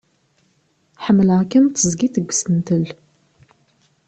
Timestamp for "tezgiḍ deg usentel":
1.69-2.85